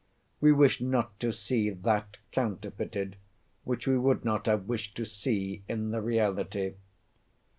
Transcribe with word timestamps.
We 0.39 0.51
wish 0.51 0.81
not 0.81 1.19
to 1.19 1.31
see 1.31 1.69
that 1.69 2.17
counterfeited, 2.31 3.17
which 3.65 3.85
we 3.85 3.99
would 3.99 4.25
not 4.25 4.47
have 4.47 4.65
wished 4.67 4.97
to 4.97 5.05
see 5.05 5.63
in 5.69 5.91
the 5.91 6.01
reality. 6.01 6.73